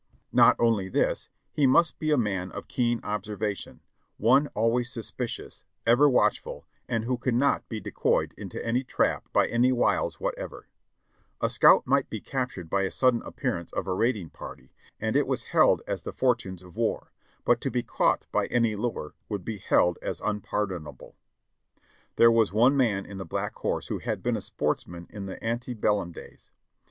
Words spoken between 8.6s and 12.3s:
any trap by any wiles whatever, A scout might be